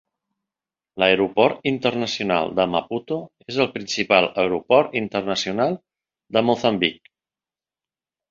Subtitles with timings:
[1.01, 3.17] L'aeroport internacional de Maputo
[3.53, 5.77] és el principal aeroport internacional
[6.39, 7.13] de Moçambic.